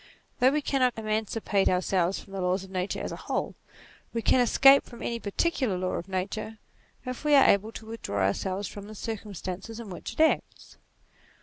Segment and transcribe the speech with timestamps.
[0.39, 3.53] Though we cannot emancipate ourselves from the laws of nature as a whole,
[4.15, 6.57] we can escape from any particular law of nature,
[7.05, 10.77] if we are able to withdraw ourselves from the circumstances in which it acts.